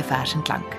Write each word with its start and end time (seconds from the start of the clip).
by 0.00 0.06
Vers 0.06 0.32
en 0.34 0.42
Klank. 0.42 0.76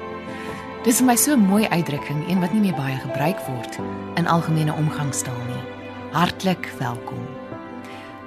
Dis 0.86 0.98
vir 0.98 1.06
my 1.06 1.16
so 1.16 1.34
'n 1.34 1.46
mooi 1.46 1.68
uitdrukking, 1.68 2.30
een 2.30 2.40
wat 2.40 2.54
nie 2.54 2.62
meer 2.62 2.76
baie 2.76 2.98
gebruik 2.98 3.40
word 3.46 3.78
in 4.16 4.28
algemene 4.28 4.74
omgangstaal 4.74 5.44
nie. 5.48 5.64
Hartlik 6.12 6.72
welkom. 6.80 7.28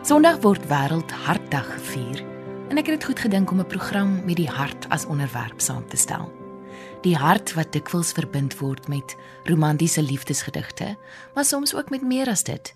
Sondag 0.03 0.41
word 0.41 0.63
Wêreld 0.67 1.11
Hartdag 1.11 1.67
gevier 1.75 2.23
en 2.71 2.79
ek 2.79 2.87
het 2.87 3.01
dit 3.01 3.05
goed 3.05 3.19
gedink 3.19 3.51
om 3.51 3.59
'n 3.61 3.67
program 3.67 4.25
met 4.25 4.37
die 4.37 4.49
hart 4.49 4.89
as 4.89 5.07
onderwerp 5.07 5.61
saam 5.61 5.89
te 5.89 5.97
stel. 5.97 6.33
Die 7.03 7.17
hart 7.17 7.55
wat 7.55 7.73
dikwels 7.73 8.13
verbind 8.13 8.59
word 8.59 8.89
met 8.89 9.17
romantiese 9.45 10.03
liefdesgedigte, 10.03 10.97
maar 11.35 11.45
soms 11.45 11.75
ook 11.75 11.91
met 11.91 12.03
meer 12.03 12.29
as 12.29 12.43
dit. 12.43 12.75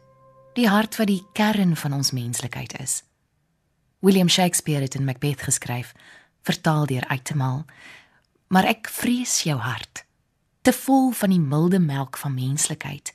Die 0.55 0.69
hart 0.69 0.97
wat 0.97 1.07
die 1.07 1.27
kern 1.33 1.77
van 1.77 1.93
ons 1.93 2.11
menslikheid 2.11 2.81
is. 2.81 3.03
William 4.01 4.29
Shakespeare 4.29 4.83
het 4.83 4.95
in 4.95 5.05
Macbeth 5.05 5.43
geskryf, 5.43 5.93
vertaal 6.43 6.87
deur 6.87 7.05
Uitemaal. 7.07 7.65
Maar 8.49 8.69
ek 8.73 8.89
vrees 8.93 9.43
jou 9.45 9.59
hart, 9.61 10.05
te 10.63 10.73
vol 10.73 11.11
van 11.17 11.33
die 11.33 11.41
milde 11.41 11.79
melk 11.79 12.17
van 12.21 12.35
menslikheid 12.35 13.13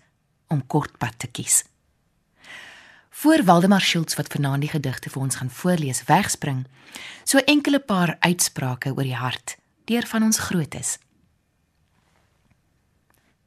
om 0.54 0.62
kortpad 0.68 1.18
te 1.20 1.28
kies. 1.28 1.64
Voor 3.24 3.44
Waldemar 3.46 3.82
Schultz 3.82 4.18
wat 4.18 4.30
vanaand 4.34 4.66
die 4.66 4.70
gedigte 4.74 5.10
vir 5.10 5.22
ons 5.22 5.38
gaan 5.40 5.50
voorlees, 5.50 6.04
wegspring, 6.10 6.66
so 7.24 7.42
enkele 7.46 7.80
paar 7.80 8.16
uitsprake 8.20 8.94
oor 8.94 9.06
die 9.06 9.18
hart 9.18 9.58
deur 9.90 10.06
van 10.08 10.24
ons 10.24 10.40
grootes. 10.40 10.98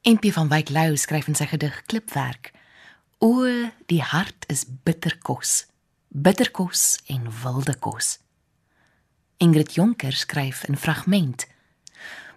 MP 0.06 0.30
van 0.34 0.50
Wyk 0.50 0.70
Lou 0.70 0.96
skryf 0.96 1.26
in 1.26 1.38
sy 1.38 1.48
gedig 1.50 1.80
Klipwerk: 1.90 2.52
O, 3.18 3.46
die 3.90 4.02
hart 4.02 4.46
is 4.52 4.66
bitter 4.84 5.18
kos 5.18 5.64
bitterkos 6.16 6.98
en 7.06 7.28
wilde 7.42 7.74
kos. 7.78 8.18
Ingrid 9.36 9.74
Jonker 9.74 10.12
skryf 10.12 10.64
in 10.64 10.76
fragment: 10.76 11.46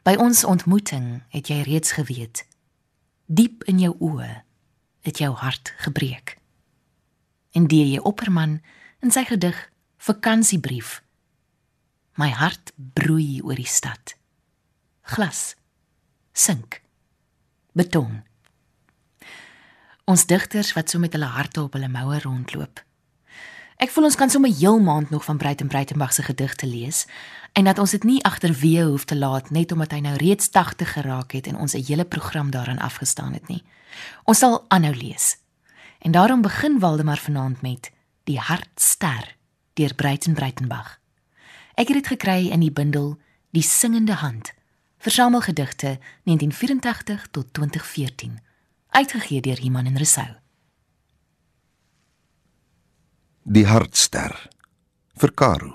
By 0.09 0.15
ons 0.17 0.39
ontmoeting 0.41 1.19
het 1.29 1.51
jy 1.51 1.59
reeds 1.67 1.91
geweet, 1.93 2.39
diep 3.29 3.61
in 3.69 3.77
jou 3.77 3.91
oë 4.01 4.29
het 5.05 5.19
jou 5.21 5.35
hart 5.37 5.69
gebreek. 5.85 6.31
En 7.53 7.67
die 7.69 7.83
jy 7.91 7.99
opperman 8.01 8.55
in 9.05 9.13
sy 9.13 9.21
gedig 9.29 9.59
Vakansiebrief: 10.01 11.03
My 12.17 12.31
hart 12.33 12.73
broei 12.97 13.37
oor 13.45 13.59
die 13.59 13.69
stad. 13.69 14.15
Glas 15.13 15.53
sink 16.33 16.81
beton. 17.77 18.23
Ons 20.09 20.25
digters 20.25 20.73
wat 20.73 20.89
so 20.89 20.97
met 20.97 21.13
hulle 21.13 21.29
harte 21.37 21.61
op 21.67 21.77
hulle 21.77 21.91
moue 21.91 22.17
rondloop. 22.25 22.81
Ek 23.79 23.93
voel 23.95 24.09
ons 24.09 24.17
kan 24.19 24.27
sommer 24.27 24.51
heel 24.51 24.79
maand 24.83 25.09
nog 25.09 25.23
van 25.23 25.37
Breiten 25.39 25.67
Breitenberg 25.71 26.11
se 26.13 26.23
gedigte 26.23 26.67
lees 26.67 27.05
en 27.55 27.63
dat 27.63 27.79
ons 27.79 27.91
dit 27.95 28.03
nie 28.03 28.17
agterweë 28.27 28.89
hoef 28.89 29.05
te 29.07 29.15
laat 29.15 29.53
net 29.55 29.71
omdat 29.71 29.93
hy 29.95 30.01
nou 30.03 30.15
reeds 30.19 30.49
80 30.51 30.91
geraak 30.97 31.31
het 31.31 31.47
en 31.47 31.55
ons 31.55 31.73
'n 31.73 31.85
hele 31.87 32.05
program 32.05 32.51
daaraan 32.51 32.83
afgestaan 32.83 33.33
het 33.33 33.47
nie. 33.47 33.63
Ons 34.23 34.39
sal 34.39 34.65
aanhou 34.67 34.95
lees. 34.95 35.37
En 35.99 36.11
daarom 36.11 36.41
begin 36.41 36.79
Waldemar 36.79 37.17
vanaand 37.17 37.61
met 37.61 37.91
Die 38.23 38.39
Hartster 38.39 39.35
deur 39.73 39.93
Breiten 39.95 40.33
Breitenberg. 40.33 40.99
Ek 41.75 41.87
het 41.87 41.95
dit 41.95 42.07
gekry 42.07 42.47
in 42.47 42.59
die 42.59 42.71
bundel 42.71 43.17
Die 43.51 43.63
Singende 43.63 44.13
Hand. 44.13 44.53
Versamelgedigte 44.97 45.99
1984 46.23 47.27
tot 47.31 47.53
2014. 47.53 48.39
Uitgegee 48.89 49.41
deur 49.41 49.59
Iman 49.59 49.85
en 49.85 49.97
Resou. 49.97 50.35
Die 53.49 53.63
hartster 53.65 54.35
vir 55.17 55.31
Karu. 55.33 55.71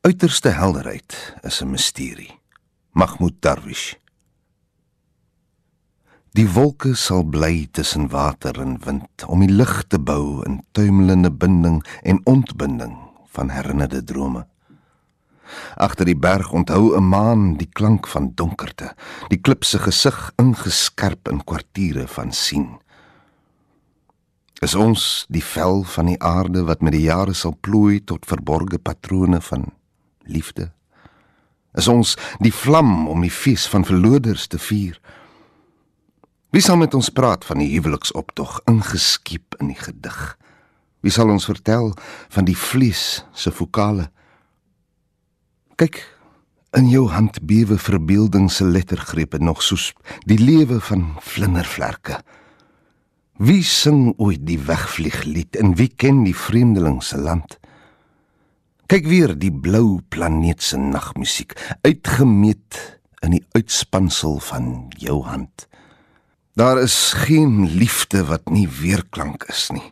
Uiterste 0.00 0.54
helderheid 0.56 1.12
is 1.44 1.60
'n 1.60 1.68
misterie. 1.70 2.40
Mahmoud 2.92 3.42
Darwish. 3.44 3.98
Die 6.32 6.48
wolke 6.48 6.94
sal 6.94 7.24
bly 7.24 7.68
tussen 7.70 8.08
water 8.08 8.60
en 8.60 8.78
wind 8.86 9.24
om 9.26 9.40
die 9.40 9.52
lig 9.52 9.84
te 9.88 9.98
bou 9.98 10.42
in 10.46 10.64
tuimelende 10.72 11.30
binding 11.30 11.84
en 12.02 12.24
ontbinding 12.24 12.96
van 13.26 13.50
herinnerde 13.50 14.04
drome. 14.04 14.46
Agter 15.76 16.04
die 16.04 16.16
berg 16.16 16.52
onthou 16.52 16.96
'n 16.96 17.08
maan 17.08 17.56
die 17.56 17.68
klank 17.68 18.06
van 18.06 18.32
donkerte, 18.34 18.94
die 19.28 19.40
klip 19.40 19.64
se 19.64 19.78
gesig 19.78 20.32
ingeskerp 20.36 21.28
in 21.28 21.44
kwartiere 21.44 22.08
van 22.08 22.32
sien. 22.32 22.80
Is 24.62 24.76
ons 24.78 25.24
die 25.26 25.42
vel 25.42 25.80
van 25.90 26.06
die 26.06 26.20
aarde 26.22 26.62
wat 26.68 26.84
met 26.86 26.94
die 26.94 27.02
jare 27.08 27.34
sal 27.34 27.56
plooi 27.66 27.98
tot 28.06 28.28
verborgde 28.30 28.78
patrone 28.78 29.40
van 29.42 29.72
liefde? 30.22 30.68
Is 31.74 31.88
ons 31.90 32.14
die 32.38 32.52
vlam 32.54 33.08
om 33.10 33.24
die 33.24 33.32
fees 33.32 33.64
van 33.66 33.82
verloders 33.88 34.46
te 34.46 34.60
vier? 34.62 35.00
Wie 36.54 36.62
sal 36.62 36.78
met 36.78 36.94
ons 36.94 37.10
praat 37.10 37.46
van 37.48 37.58
die 37.58 37.72
huweliksoptog 37.72 38.60
ingeskiep 38.70 39.56
in 39.58 39.72
die 39.72 39.78
gedig? 39.80 40.20
Wie 41.02 41.10
sal 41.10 41.32
ons 41.32 41.48
vertel 41.48 41.90
van 42.30 42.46
die 42.46 42.56
vlees 42.56 43.24
se 43.34 43.50
vokale? 43.50 44.12
Kyk, 45.80 45.98
in 46.78 46.86
jou 46.92 47.08
hand 47.10 47.40
bewe 47.48 47.80
verbeelding 47.80 48.46
se 48.52 48.68
lettergrepe 48.68 49.40
nog 49.42 49.64
soos 49.64 49.90
die 50.28 50.38
lewe 50.38 50.78
van 50.92 51.16
vlindervlerke. 51.24 52.20
Wie 53.40 53.62
sing 53.64 54.12
ooit 54.20 54.44
die 54.44 54.58
wegvlieglied 54.60 55.56
en 55.56 55.74
wie 55.78 55.88
ken 55.88 56.22
die 56.26 56.36
vreemdeling 56.36 57.00
se 57.02 57.16
land? 57.16 57.56
Kyk 58.92 59.06
weer 59.08 59.32
die 59.38 59.52
blou 59.52 60.02
planeet 60.12 60.62
se 60.62 60.76
nagmusiek 60.76 61.54
uitgemeet 61.80 62.76
in 63.24 63.38
die 63.38 63.44
uitspansel 63.56 64.36
van 64.50 64.66
jou 65.00 65.22
hand. 65.24 65.66
Daar 66.60 66.82
is 66.82 67.14
geen 67.24 67.64
liefde 67.72 68.26
wat 68.28 68.52
nie 68.52 68.68
weerklank 68.68 69.48
is 69.48 69.70
nie. 69.72 69.88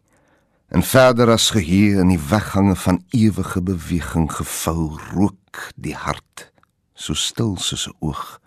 En 0.68 0.84
verder 0.84 1.32
as 1.32 1.50
geheue 1.56 2.02
in 2.04 2.12
die 2.12 2.20
weggange 2.20 2.76
van 2.76 3.00
ewige 3.16 3.62
beweging 3.64 4.28
gevou 4.32 5.00
rook 5.14 5.70
die 5.80 5.96
hart 5.96 6.50
so 6.94 7.14
stil 7.14 7.56
soos 7.56 7.88
'n 7.88 7.96
oog. 8.00 8.40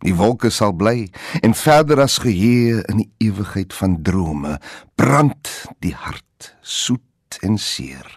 Die 0.00 0.14
wolke 0.16 0.48
sal 0.50 0.72
bly 0.72 1.10
en 1.44 1.54
verder 1.54 2.00
as 2.00 2.18
geheue 2.24 2.80
in 2.88 3.02
die 3.02 3.10
ewigheid 3.28 3.74
van 3.76 3.98
drome 4.02 4.56
brand 4.96 5.50
die 5.84 5.94
hart 5.94 6.54
soet 6.60 7.40
en 7.44 7.58
seer. 7.60 8.08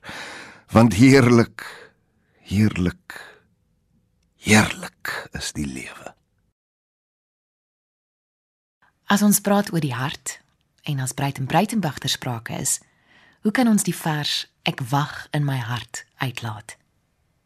Want 0.71 0.95
heerlik 0.95 1.65
heerlik 2.47 3.19
heerlik 4.43 5.29
is 5.31 5.51
die 5.55 5.67
lewe. 5.67 6.13
As 9.07 9.23
ons 9.23 9.39
praat 9.43 9.71
oor 9.71 9.83
die 9.83 9.95
hart 9.95 10.39
en 10.87 10.99
as 11.03 11.13
Breiten 11.15 11.47
Breitenberg 11.47 11.99
ter 12.03 12.11
sprake 12.11 12.55
is 12.59 12.79
hoe 13.43 13.51
kan 13.51 13.67
ons 13.67 13.83
die 13.83 13.95
vers 13.95 14.45
ek 14.67 14.79
wag 14.91 15.27
in 15.35 15.43
my 15.43 15.59
hart 15.59 16.05
uitlaat? 16.23 16.77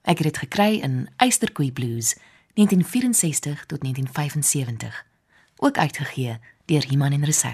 Ek 0.06 0.22
het 0.22 0.30
dit 0.30 0.42
gekry 0.46 0.72
in 0.86 1.08
Eysterkoei 1.18 1.72
Blues 1.74 2.14
1964 2.58 3.66
tot 3.66 3.82
1975, 3.82 5.06
ook 5.56 5.78
uitgegee 5.78 6.40
deur 6.66 6.86
Iman 6.92 7.12
en 7.12 7.26
Resou. 7.26 7.54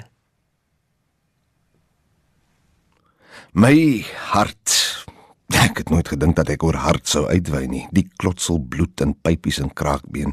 My 3.52 4.06
hart. 4.32 5.06
Ek 5.48 5.78
het 5.78 5.90
nooit 5.90 6.08
gedink 6.08 6.38
dat 6.40 6.50
ek 6.56 6.64
oor 6.64 6.80
hart 6.80 7.12
sou 7.12 7.26
uitwy 7.28 7.66
nie. 7.68 7.84
Die 7.92 8.08
klotsel 8.16 8.62
bloed 8.64 9.04
in 9.04 9.12
pypies 9.20 9.60
en 9.60 9.74
kraakbeen 9.76 10.32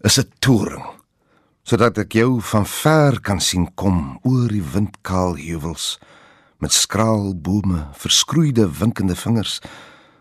is 0.00 0.18
'n 0.18 0.32
toring 0.40 0.84
sodat 1.62 1.98
ek 1.98 2.12
jou 2.12 2.40
van 2.40 2.66
ver 2.66 3.20
kan 3.20 3.40
sien 3.40 3.68
kom 3.74 4.18
oor 4.22 4.48
die 4.48 4.64
windkaal 4.64 5.36
heuwels 5.36 5.98
met 6.58 6.72
skraal 6.72 7.34
bome, 7.34 7.86
verskroeide 7.92 8.66
winkende 8.78 9.14
vingers 9.14 9.60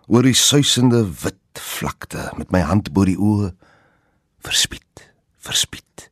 oor 0.08 0.24
die 0.24 0.38
suisende 0.38 1.08
wit 1.24 1.40
vlakte 1.54 2.32
met 2.38 2.52
my 2.52 2.60
hand 2.60 2.94
bo 2.94 3.06
die 3.06 3.18
oë 3.18 3.52
verspied 4.42 5.12
verspied. 5.42 6.10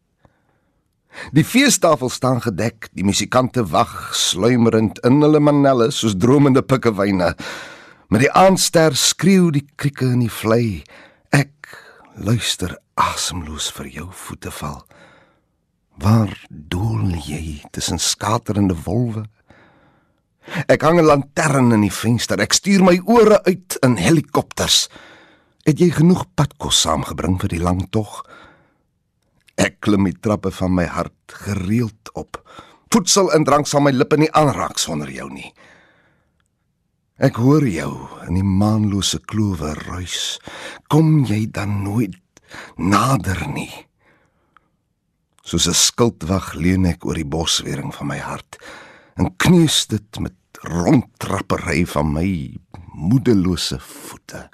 Die 1.36 1.44
feestafel 1.44 2.10
staan 2.10 2.42
gedek 2.42 2.88
die 2.96 3.06
musikante 3.06 3.66
wag 3.74 4.14
sluimerend 4.16 5.02
in 5.08 5.20
hulle 5.24 5.42
manelle 5.44 5.90
soos 5.94 6.16
dromende 6.18 6.64
pikkewyne. 6.64 7.34
Met 8.10 8.24
die 8.24 8.32
aandster 8.34 8.96
skreeu 8.98 9.52
die 9.54 9.66
krieke 9.78 10.08
in 10.16 10.24
die 10.24 10.34
vlei. 10.34 10.82
Ek 11.36 11.76
luister 12.16 12.78
asemloos 13.00 13.70
vir 13.76 13.92
jou 14.00 14.08
voete 14.26 14.54
val. 14.62 14.82
Waar 16.00 16.32
doel 16.50 17.20
jy 17.28 17.60
tussen 17.76 18.00
skaterende 18.00 18.78
wolwe? 18.86 19.26
Ek 20.68 20.82
hang 20.82 20.98
'n 21.00 21.06
lantern 21.06 21.72
in 21.72 21.82
die 21.82 21.94
venster. 21.94 22.40
Ek 22.40 22.54
stuur 22.54 22.82
my 22.84 23.02
ore 23.06 23.44
uit 23.44 23.78
in 23.84 23.98
helikopters. 23.98 24.88
Het 25.68 25.80
jy 25.80 25.90
genoeg 25.92 26.24
padkos 26.40 26.80
saamgebring 26.86 27.40
vir 27.42 27.52
die 27.52 27.62
lang 27.64 27.84
tog? 27.92 28.22
Ek 29.60 29.82
klim 29.84 30.08
die 30.08 30.16
trappe 30.16 30.52
van 30.56 30.72
my 30.78 30.86
hart 30.88 31.36
gereeld 31.44 32.12
op. 32.16 32.40
Voedsel 32.94 33.34
en 33.36 33.44
drank 33.44 33.68
sal 33.68 33.84
my 33.84 33.92
lippe 33.92 34.18
nie 34.18 34.32
aanraak 34.32 34.80
sonder 34.80 35.12
jou 35.12 35.28
nie. 35.32 35.52
Ek 37.20 37.36
hoor 37.44 37.66
jou 37.68 37.92
in 38.30 38.38
die 38.40 38.48
maanlose 38.48 39.20
klowe 39.28 39.74
ruis. 39.84 40.40
Kom 40.88 41.26
jy 41.28 41.44
dan 41.52 41.82
nooit 41.84 42.16
nader 42.80 43.44
nie? 43.52 43.74
Soos 45.44 45.68
'n 45.68 45.76
skildwag 45.76 46.54
leun 46.54 46.86
ek 46.86 47.06
oor 47.06 47.16
die 47.16 47.28
boswering 47.28 47.92
van 47.94 48.08
my 48.08 48.18
hart 48.18 48.58
en 49.18 49.36
kneus 49.38 49.88
dit 49.88 50.20
met 50.20 50.34
rondtrappery 50.64 51.86
van 51.86 52.14
my 52.14 52.56
moedelose 52.96 53.80
voete. 53.80 54.50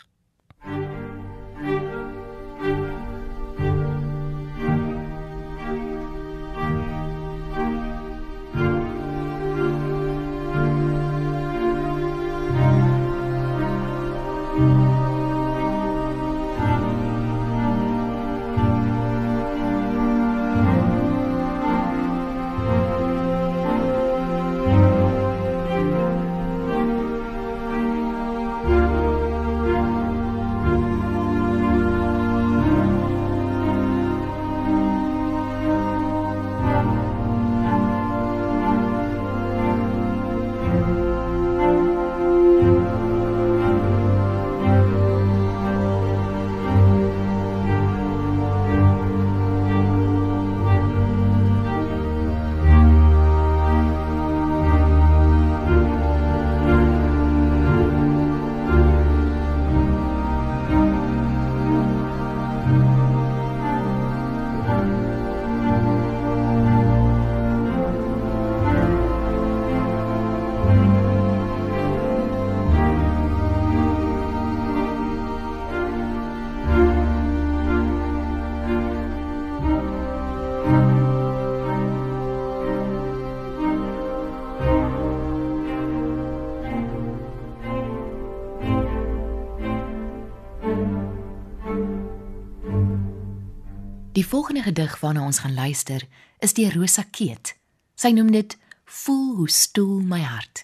Die 94.16 94.28
volgende 94.28 94.62
gedig 94.62 95.00
waarna 95.00 95.26
ons 95.26 95.40
gaan 95.40 95.54
luister, 95.54 96.08
is 96.40 96.54
deur 96.54 96.74
Rosa 96.74 97.04
Keet. 97.12 97.58
Sy 98.00 98.14
noem 98.16 98.30
dit 98.32 98.58
Voel 98.86 99.36
hoe 99.36 99.50
stoel 99.50 100.00
my 100.08 100.22
hart. 100.24 100.62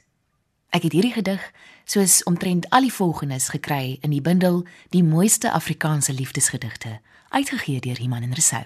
Ek 0.71 0.85
het 0.87 0.95
hierdie 0.95 1.11
gedig, 1.11 1.43
soos 1.83 2.21
omtrent 2.23 2.69
al 2.69 2.87
die 2.87 2.93
volgendes 2.93 3.49
gekry 3.51 3.97
in 4.01 4.15
die 4.15 4.21
bundel 4.23 4.63
Die 4.95 5.03
mooiste 5.03 5.51
Afrikaanse 5.51 6.13
liefdesgedigte, 6.13 7.01
uitgegee 7.29 7.83
deur 7.83 7.99
Iman 7.99 8.23
en 8.23 8.33
Resou. 8.39 8.63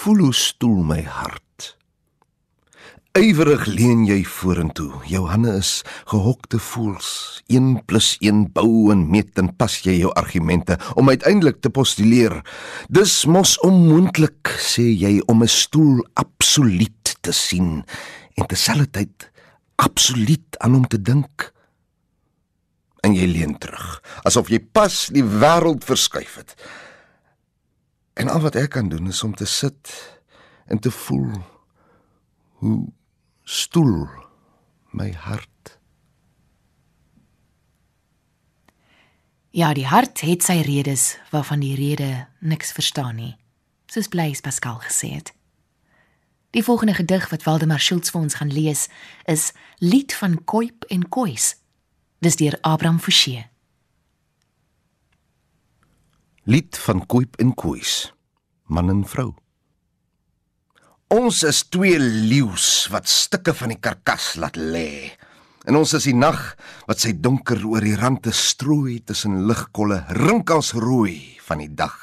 Voel 0.00 0.24
hoe 0.24 0.34
stoel 0.34 0.80
my 0.82 1.02
hart. 1.02 1.49
Ywerig 3.18 3.64
leun 3.66 4.04
jy 4.06 4.20
vorentoe. 4.22 4.92
Jou 5.10 5.24
hande 5.26 5.56
is 5.58 5.82
gehokte 6.06 6.60
voels. 6.62 7.42
1 7.50 7.82
+ 7.98 8.22
1 8.22 8.52
bou 8.54 8.92
en 8.92 9.02
meet 9.10 9.38
en 9.38 9.50
pas 9.56 9.74
jy 9.82 9.96
jou 9.98 10.12
argumente 10.14 10.78
om 10.94 11.08
uiteindelik 11.08 11.60
te 11.60 11.70
postuleer. 11.70 12.38
Dis 12.88 13.26
mos 13.26 13.58
onmoontlik, 13.66 14.54
sê 14.58 14.86
jy 14.94 15.20
om 15.26 15.42
'n 15.42 15.48
stoel 15.48 16.06
absoluut 16.14 17.16
te 17.20 17.32
sien 17.32 17.84
en 18.36 18.46
terselfdertyd 18.46 19.30
absoluut 19.76 20.58
aan 20.58 20.74
hom 20.74 20.86
te 20.86 21.02
dink. 21.02 21.52
En 23.02 23.14
jy 23.14 23.26
leun 23.26 23.58
terug, 23.58 24.02
asof 24.22 24.48
jy 24.48 24.60
pas 24.60 25.08
die 25.08 25.24
wêreld 25.24 25.84
verskuif 25.84 26.34
het. 26.36 26.54
En 28.14 28.28
al 28.28 28.40
wat 28.40 28.54
ek 28.54 28.70
kan 28.70 28.88
doen 28.88 29.08
is 29.08 29.22
om 29.22 29.34
te 29.34 29.46
sit 29.46 29.90
en 30.66 30.78
te 30.78 30.90
voel 30.90 31.42
hoe 32.60 32.92
stoel 33.42 34.08
my 34.92 35.12
hart. 35.12 35.78
Ja, 39.50 39.72
die 39.74 39.86
hart 39.86 40.20
het 40.20 40.44
sy 40.44 40.60
redes 40.62 41.16
waarvan 41.32 41.64
die 41.64 41.74
rede 41.74 42.28
niks 42.38 42.72
verstaan 42.76 43.16
nie, 43.16 43.32
soos 43.90 44.12
Blaise 44.12 44.44
Pascal 44.44 44.78
gesê 44.84 45.14
het. 45.16 45.32
Die 46.52 46.62
volgende 46.64 46.94
gedig 46.94 47.30
wat 47.32 47.46
Waldemar 47.48 47.80
Schultz 47.80 48.12
vir 48.12 48.20
ons 48.20 48.36
gaan 48.38 48.52
lees, 48.52 48.88
is 49.24 49.52
Lied 49.78 50.12
van 50.14 50.36
Koip 50.44 50.84
en 50.92 51.08
Kois. 51.08 51.54
Dis 52.20 52.36
deur 52.36 52.58
Abraham 52.60 53.00
Forsie. 53.00 53.46
Lied 56.44 56.78
van 56.78 57.06
Koip 57.06 57.40
en 57.40 57.54
Kois. 57.54 58.10
Man 58.66 58.90
en 58.90 59.06
vrou. 59.08 59.32
Ons 61.10 61.40
is 61.42 61.64
twee 61.66 61.98
leeu's 61.98 62.86
wat 62.92 63.08
stukke 63.10 63.50
van 63.58 63.72
die 63.72 63.80
karkas 63.82 64.36
laat 64.38 64.54
lê. 64.54 65.10
En 65.66 65.74
ons 65.80 65.90
is 65.98 66.04
die 66.06 66.14
nag 66.14 66.38
wat 66.86 67.02
sy 67.02 67.16
donker 67.18 67.58
oor 67.66 67.82
die 67.82 67.96
rande 67.98 68.30
strooi 68.30 69.00
tussen 69.02 69.40
ligkolle 69.48 70.04
rinkels 70.20 70.70
rooi 70.78 71.34
van 71.48 71.64
die 71.64 71.72
dag. 71.74 71.96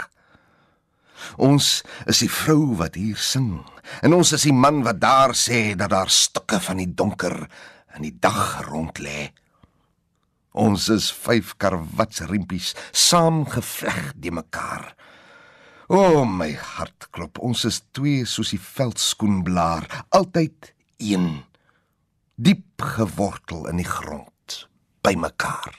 Ons 1.39 1.85
is 2.03 2.19
die 2.25 2.27
vrou 2.27 2.75
wat 2.81 2.99
hier 2.99 3.15
sing 3.15 3.61
en 4.03 4.17
ons 4.17 4.33
is 4.35 4.43
die 4.43 4.51
man 4.51 4.83
wat 4.83 4.99
daar 4.99 5.31
sê 5.39 5.71
dat 5.79 5.95
daar 5.95 6.11
stukke 6.11 6.59
van 6.67 6.83
die 6.83 6.91
donker 6.91 7.39
in 7.95 8.09
die 8.09 8.17
dag 8.19 8.67
rond 8.67 8.99
lê. 8.99 9.29
Ons 10.51 10.91
is 10.91 11.13
vyf 11.15 11.55
karwatsriempies 11.55 12.73
saamgevleg 12.91 14.17
die 14.19 14.35
mekaar. 14.35 14.97
O 15.87 15.95
oh, 15.95 16.25
my 16.25 16.51
hart 16.51 17.07
klop, 17.15 17.39
ons 17.39 17.63
is 17.63 17.79
twee 17.95 18.25
soos 18.27 18.49
die 18.51 18.59
veldskoenblaar, 18.59 19.85
altyd 20.11 20.73
een. 20.99 21.45
Diep 22.35 22.83
gewortel 22.97 23.69
in 23.71 23.79
die 23.79 23.87
grond, 23.87 24.57
by 25.01 25.15
mekaar. 25.15 25.71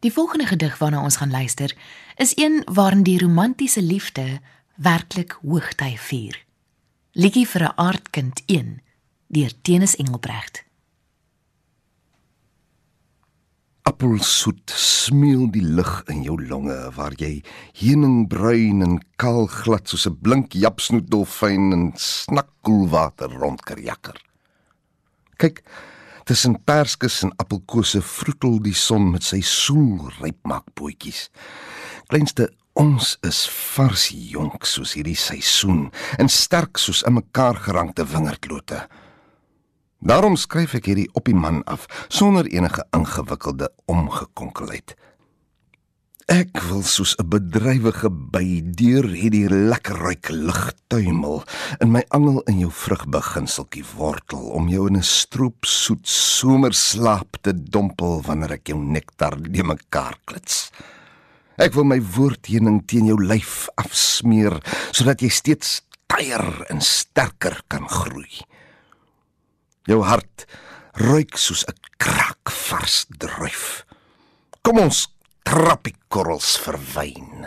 Die 0.00 0.12
volgende 0.12 0.48
gedig 0.48 0.78
waarna 0.80 1.02
ons 1.04 1.20
gaan 1.20 1.30
luister, 1.30 1.76
is 2.16 2.32
een 2.40 2.62
waarin 2.64 3.04
die 3.04 3.18
romantiese 3.20 3.82
liefde 3.82 4.40
werklik 4.80 5.36
hoogtyd 5.44 6.00
vier. 6.00 6.40
Liedjie 7.12 7.46
vir 7.48 7.62
'n 7.68 7.76
aardkind 7.76 8.42
1 8.46 8.80
deur 9.28 9.52
Tenis 9.62 9.96
Engelbrecht. 9.96 10.64
Appelsoet 13.84 14.72
smeel 14.80 15.44
die 15.52 15.64
lug 15.64 16.02
in 16.08 16.22
jou 16.24 16.38
longe 16.40 16.76
waar 16.96 17.12
jy 17.20 17.42
heuningbruin 17.82 18.80
en 18.84 18.94
kaal 19.20 19.44
glad 19.46 19.88
soos 19.88 20.06
'n 20.08 20.16
blink 20.24 20.56
japsnoet 20.56 21.10
dolfyn 21.10 21.72
in 21.76 21.92
snakkoelwater 21.96 23.28
rondkerjakker. 23.28 24.16
Kyk, 25.36 25.62
tussen 26.24 26.56
perskes 26.64 27.22
en 27.22 27.32
appelkose 27.36 28.00
vroetel 28.00 28.58
die 28.62 28.74
son 28.74 29.10
met 29.10 29.22
sy 29.22 29.40
soelrypmaakbootjies. 29.40 31.28
Kleinste 32.08 32.48
ons 32.72 33.18
is 33.22 33.48
vars 33.76 34.08
jonk 34.08 34.64
soos 34.64 34.94
hierdie 34.94 35.18
seisoen 35.18 35.90
en 36.18 36.28
sterk 36.28 36.78
soos 36.78 37.04
'n 37.04 37.12
mekaar 37.12 37.56
gerankte 37.56 38.04
wingerdlote. 38.04 38.88
Daarom 40.04 40.34
skryf 40.36 40.74
ek 40.76 40.90
hierdie 40.90 41.08
op 41.16 41.24
die 41.24 41.36
man 41.36 41.62
af 41.64 41.86
sonder 42.12 42.44
enige 42.52 42.82
ingewikkelde 42.92 43.70
omgekonkelheid. 43.88 44.92
Ek 46.28 46.60
wil 46.68 46.82
soos 46.84 47.16
'n 47.16 47.28
bedrywige 47.28 48.10
by 48.12 48.60
deur 48.76 49.08
hierdie 49.08 49.48
lekker 49.48 49.96
ryk 50.04 50.28
lug 50.28 50.72
tuimel 50.92 51.42
in 51.80 51.92
my 51.92 52.04
angel 52.08 52.42
in 52.52 52.60
jou 52.60 52.70
vrugbeginseltjie 52.72 53.84
wortel 53.96 54.44
om 54.52 54.68
jou 54.68 54.86
in 54.88 54.96
'n 54.96 55.02
stroop 55.02 55.64
soet 55.64 56.08
somerslaap 56.08 57.40
te 57.40 57.52
dompel 57.52 58.22
wanneer 58.22 58.52
ek 58.52 58.68
jou 58.68 58.78
nektar 58.78 59.40
die 59.40 59.64
mekaar 59.64 60.16
klits. 60.24 60.70
Ek 61.56 61.72
wil 61.72 61.84
my 61.84 62.00
woordheuning 62.00 62.86
teen 62.86 63.06
jou 63.06 63.16
lyf 63.16 63.68
afsmeer 63.76 64.60
sodat 64.92 65.20
jy 65.20 65.28
steeds 65.28 65.80
tyer 66.06 66.66
en 66.68 66.80
sterker 66.80 67.62
kan 67.68 67.88
groei. 67.88 68.44
Jou 69.84 70.00
hart 70.02 70.46
ruik 70.96 71.36
soos 71.36 71.64
'n 71.68 71.76
krakvars 71.98 73.04
druif. 73.08 73.84
Kom 74.62 74.78
ons 74.78 75.08
trap 75.44 75.84
die 75.84 75.96
korrels 76.08 76.56
verwyn. 76.64 77.46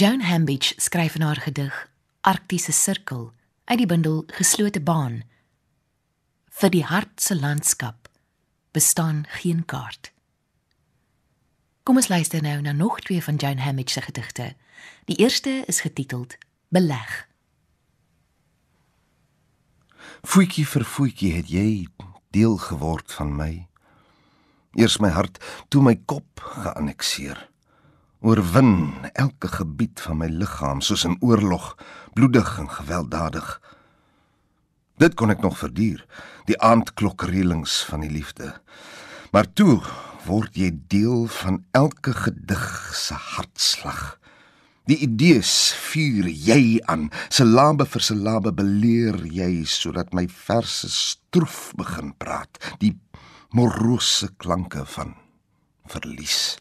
Joan 0.00 0.22
Hambidge 0.22 0.74
skryf 0.76 1.14
in 1.14 1.22
haar 1.22 1.36
gedig 1.36 1.90
Arktiese 2.20 2.72
sirkel 2.72 3.32
uit 3.64 3.78
die 3.78 3.86
bundel 3.86 4.22
Geslote 4.32 4.80
baan. 4.80 5.18
Vir 6.48 6.72
die 6.72 6.84
hart 6.88 7.20
se 7.20 7.36
landskap 7.36 8.08
bestaan 8.72 9.26
geen 9.28 9.60
kaart. 9.68 10.08
Kom 11.82 12.00
ons 12.00 12.08
luister 12.08 12.40
nou 12.40 12.62
na 12.64 12.72
nog 12.72 13.02
twee 13.04 13.20
van 13.20 13.36
Joan 13.36 13.60
Hambidge 13.60 13.92
se 13.92 14.00
gedigte. 14.00 14.48
Die 15.04 15.20
eerste 15.20 15.64
is 15.66 15.82
getiteld 15.84 16.38
Beleg. 16.72 17.28
Voetjie 20.22 20.64
vir 20.64 20.88
voetjie 20.94 21.34
het 21.36 21.52
jy 21.52 21.86
deel 22.32 22.56
geword 22.56 23.12
van 23.12 23.36
my. 23.36 23.52
Eers 24.80 24.96
my 24.96 25.12
hart, 25.12 25.44
toe 25.68 25.84
my 25.84 25.98
kop 26.08 26.40
geannexeer 26.56 27.49
oorwin 28.20 28.92
elke 29.12 29.48
gebied 29.48 30.00
van 30.04 30.20
my 30.20 30.28
liggaam 30.28 30.80
soos 30.80 31.04
'n 31.06 31.16
oorlog, 31.20 31.76
bloedig 32.12 32.58
en 32.58 32.70
gewelddadig. 32.70 33.60
Dit 34.96 35.14
kon 35.14 35.30
ek 35.30 35.40
nog 35.40 35.58
verduur, 35.58 36.04
die 36.44 36.60
aandklokreëlings 36.60 37.84
van 37.84 38.00
die 38.00 38.10
liefde. 38.10 38.60
Maar 39.32 39.52
toe 39.52 39.80
word 40.26 40.56
jy 40.56 40.70
deel 40.92 41.26
van 41.26 41.64
elke 41.70 42.12
gedig 42.12 42.90
se 42.94 43.14
hartslag. 43.14 44.18
Die 44.84 44.98
idees 45.06 45.72
vuur 45.72 46.28
jy 46.28 46.80
aan, 46.84 47.10
silabe 47.28 47.86
vir 47.86 48.02
silabe 48.02 48.52
beleer 48.52 49.24
jy 49.24 49.64
sodat 49.64 50.12
my 50.12 50.26
verse 50.28 50.88
stroef 50.90 51.72
begin 51.78 52.12
praat, 52.18 52.58
die 52.78 52.98
morose 53.54 54.28
klanke 54.36 54.84
van 54.84 55.14
verlies. 55.86 56.58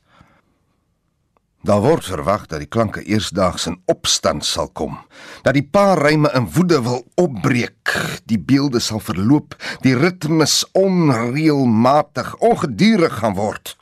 Daar 1.61 1.81
word 1.83 2.05
verwag 2.07 2.45
dat 2.47 2.61
die 2.63 2.71
klanke 2.71 3.03
eersdaags 3.03 3.65
in 3.67 3.81
opstand 3.91 4.45
sal 4.47 4.69
kom, 4.71 4.95
dat 5.43 5.53
die 5.53 5.65
paar 5.65 5.99
ryme 5.99 6.31
in 6.33 6.47
woede 6.55 6.79
wil 6.81 7.03
opbreek, 7.19 7.95
die 8.31 8.39
beelde 8.39 8.79
sal 8.79 9.03
verloop, 9.03 9.57
die 9.83 9.95
ritmes 9.95 10.63
onreëlmatig, 10.71 12.35
ongedurig 12.39 13.19
gaan 13.19 13.35
word. 13.35 13.75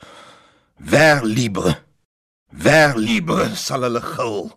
Ver 0.78 1.22
libre. 1.26 1.78
Ver 2.50 2.98
libre 2.98 3.54
sal 3.54 3.86
hulle 3.86 4.02
gil. 4.02 4.50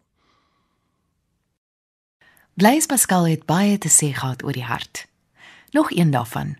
Blaise 2.57 2.89
Pascal 2.89 3.29
het 3.29 3.45
baie 3.45 3.77
te 3.77 3.89
sê 3.89 4.11
gehad 4.17 4.43
oor 4.43 4.57
die 4.57 4.65
hart. 4.65 5.05
Nog 5.71 5.91
een 5.93 6.11
daarvan. 6.11 6.57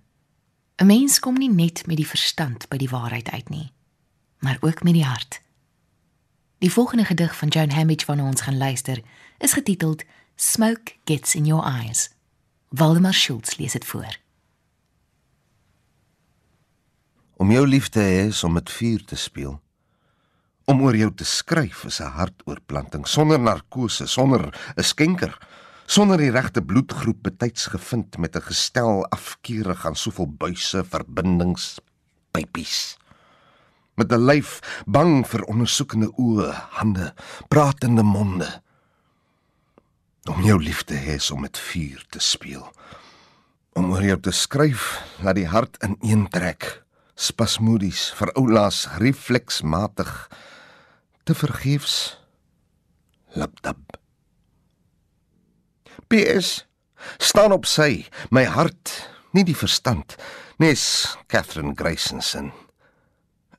'n 0.77 0.85
Mens 0.85 1.19
kom 1.19 1.37
nie 1.37 1.49
net 1.49 1.85
met 1.87 1.97
die 1.97 2.07
verstand 2.07 2.69
by 2.69 2.77
die 2.77 2.89
waarheid 2.89 3.29
uit 3.29 3.49
nie, 3.49 3.71
maar 4.39 4.57
ook 4.61 4.83
met 4.83 4.93
die 4.93 5.05
hart. 5.05 5.41
Die 6.61 6.71
volgende 6.71 7.05
gedig 7.05 7.37
van 7.37 7.47
Joan 7.47 7.71
Hambidge 7.71 8.05
waarna 8.05 8.23
ons 8.23 8.41
gaan 8.41 8.57
luister, 8.57 9.01
is 9.37 9.53
getiteld 9.53 10.03
Smoke 10.35 10.91
Gets 11.05 11.35
in 11.35 11.45
Your 11.45 11.65
Eyes. 11.65 12.11
Waldemar 12.69 13.13
Schultz 13.13 13.55
lees 13.57 13.71
dit 13.71 13.85
voor. 13.85 14.17
Om 17.33 17.51
jou 17.51 17.65
lief 17.67 17.89
te 17.89 17.99
hê 17.99 18.27
is 18.27 18.43
om 18.43 18.53
met 18.53 18.69
vuur 18.69 19.01
te 19.05 19.15
speel. 19.15 19.57
Om 20.69 20.85
oor 20.85 20.95
jou 20.95 21.09
te 21.13 21.25
skryf 21.25 21.83
is 21.89 21.99
'n 21.99 22.13
hartoorplanting 22.13 23.07
sonder 23.07 23.39
narkose, 23.39 24.05
sonder 24.05 24.53
'n 24.77 24.83
skenker, 24.83 25.37
sonder 25.85 26.17
die 26.17 26.31
regte 26.31 26.61
bloedgroep 26.61 27.23
betyds 27.23 27.65
gevind 27.65 28.17
met 28.17 28.35
'n 28.35 28.41
gestel 28.41 29.05
afkeurig 29.09 29.85
aan 29.85 29.95
soveel 29.95 30.29
buise, 30.29 30.83
verbindings, 30.85 31.79
pypies 32.31 33.00
met 34.01 34.11
'n 34.11 34.25
lyf 34.25 34.59
bang 34.85 35.27
vir 35.27 35.43
ondersoekende 35.45 36.09
oë, 36.17 36.51
hande, 36.81 37.13
pratende 37.47 38.03
monde. 38.03 38.61
Om 40.25 40.41
jou 40.41 40.63
liefde 40.63 40.95
hê 40.95 41.17
om 41.31 41.41
met 41.41 41.57
vuur 41.57 42.05
te 42.09 42.19
speel. 42.19 42.71
Om 43.73 43.91
oor 43.91 44.03
jou 44.03 44.19
te 44.19 44.31
skryf, 44.31 45.01
laat 45.21 45.35
die 45.35 45.47
hart 45.47 45.77
ineentrek, 45.83 46.83
spasmodies, 47.15 48.11
vir 48.17 48.33
oulaas 48.33 48.87
refleksmatig 48.97 50.29
te 51.23 51.33
vergeefs. 51.33 52.17
Lapdab. 53.33 53.97
PS 56.07 56.67
staan 57.17 57.51
op 57.51 57.65
sy, 57.65 58.05
my 58.29 58.43
hart, 58.43 59.09
nie 59.31 59.43
die 59.43 59.55
verstand, 59.55 60.17
nes 60.57 61.17
Catherine 61.27 61.73
Graysonson 61.75 62.51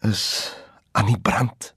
is 0.02 0.54
aan 0.92 1.06
die 1.06 1.20
brand. 1.20 1.72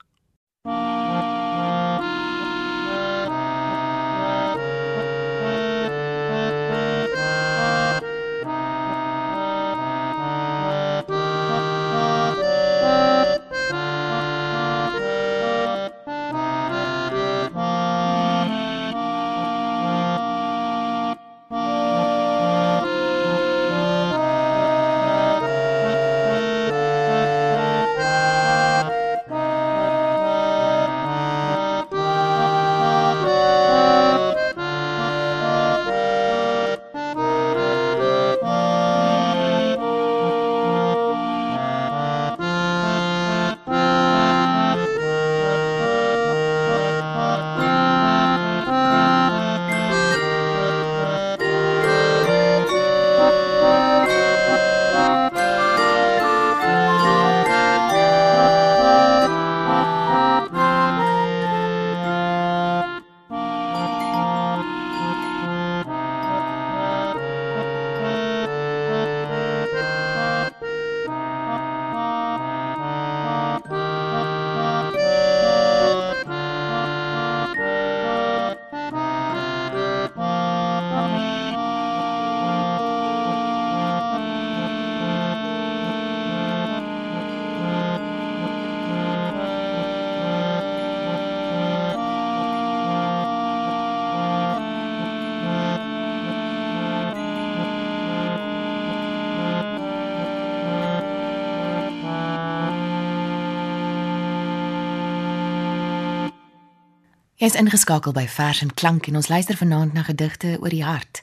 Jy 107.46 107.52
is 107.52 107.60
ingeskakel 107.62 108.10
by 108.10 108.24
Vers 108.26 108.64
en 108.66 108.72
Klank 108.74 109.06
en 109.06 109.20
ons 109.20 109.28
luister 109.30 109.54
vanaand 109.54 109.94
na 109.94 110.02
gedigte 110.08 110.56
oor 110.64 110.74
die 110.74 110.82
hart 110.82 111.20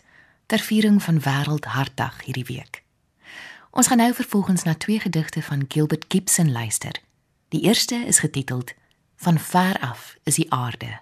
ter 0.46 0.62
viering 0.62 1.00
van 1.02 1.16
Wêreld 1.24 1.64
Hartdag 1.74 2.20
hierdie 2.22 2.44
week. 2.46 2.84
Ons 3.74 3.88
gaan 3.90 3.98
nou 3.98 4.12
vervolgens 4.14 4.62
na 4.62 4.76
twee 4.78 5.02
gedigte 5.02 5.42
van 5.42 5.64
Gilbert 5.66 6.04
Gibson 6.14 6.52
luister. 6.52 6.94
Die 7.50 7.64
eerste 7.66 7.98
is 8.06 8.22
getiteld 8.22 8.70
Van 9.16 9.38
ver 9.38 9.80
af 9.80 10.14
is 10.22 10.38
die 10.38 10.46
aarde. 10.52 11.00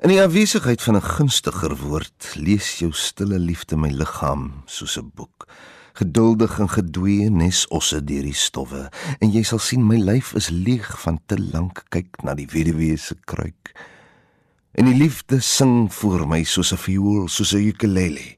In 0.00 0.08
die 0.08 0.22
afwesigheid 0.22 0.80
van 0.82 0.96
'n 0.96 1.04
gunstiger 1.04 1.76
woord 1.76 2.32
lees 2.40 2.78
jou 2.78 2.92
stille 2.92 3.38
liefde 3.38 3.76
my 3.76 3.90
liggaam 3.92 4.62
soos 4.64 4.96
'n 4.96 5.12
boek 5.14 5.44
geduldig 5.98 6.58
en 6.58 6.68
gedwee 6.68 7.30
nes 7.30 7.66
osse 7.68 8.04
deur 8.04 8.22
die 8.22 8.36
stowwe. 8.36 8.88
En 9.18 9.30
jy 9.30 9.42
sal 9.42 9.58
sien 9.58 9.86
my 9.86 9.96
lyf 9.96 10.34
is 10.38 10.50
leeg 10.50 10.88
van 11.00 11.20
te 11.26 11.38
lank 11.38 11.84
kyk 11.88 12.22
na 12.22 12.34
die 12.34 12.48
weduwee 12.50 12.96
se 12.96 13.16
kruik. 13.24 13.74
En 14.72 14.86
die 14.86 14.94
liefde 14.94 15.40
sing 15.40 15.88
voor 15.92 16.28
my 16.28 16.44
soos 16.44 16.72
'n 16.72 16.76
viool 16.76 17.28
soos 17.28 17.54
'n 17.54 17.66
ukulele. 17.72 18.36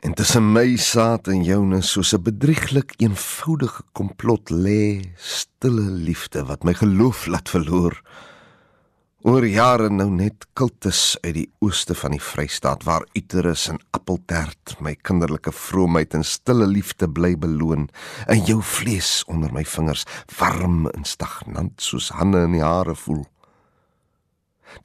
En 0.00 0.14
tussen 0.14 0.52
my 0.52 0.76
saad 0.76 1.28
en 1.28 1.44
joune 1.44 1.82
soos 1.82 2.14
'n 2.14 2.22
bedrieglik 2.22 2.94
eenvoudige 2.96 3.82
komplot 3.92 4.50
lê 4.50 5.02
stille 5.16 5.90
liefde 5.90 6.44
wat 6.44 6.64
my 6.64 6.74
geloof 6.74 7.26
laat 7.26 7.48
verloor 7.48 8.02
oor 9.26 9.42
jare 9.42 9.88
nou 9.90 10.06
net 10.14 10.44
kultus 10.54 11.16
uit 11.24 11.32
die 11.34 11.48
ooste 11.64 11.96
van 11.98 12.12
die 12.14 12.22
Vrystaat 12.22 12.84
waar 12.86 13.02
uterus 13.18 13.64
en 13.72 13.80
appeltert 13.96 14.76
my 14.84 14.92
kinderlike 14.94 15.50
vroomheid 15.50 16.14
en 16.14 16.22
stille 16.22 16.68
liefde 16.70 17.08
bly 17.10 17.32
beloon 17.34 17.88
en 18.30 18.44
jou 18.46 18.60
vlees 18.62 19.24
onder 19.26 19.50
my 19.52 19.64
vingers 19.66 20.06
warm 20.38 20.86
en 20.92 21.02
stagnant 21.02 21.82
soos 21.82 22.12
hande 22.14 22.44
in 22.46 22.54
die 22.60 22.62
hare 22.62 22.94
voel. 22.94 23.24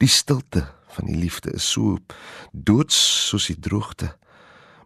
Die 0.02 0.10
stilte 0.10 0.66
van 0.96 1.06
die 1.06 1.18
liefde 1.18 1.54
is 1.54 1.70
so 1.70 2.00
doods 2.50 2.98
soos 3.30 3.46
die 3.52 3.58
droogte. 3.60 4.16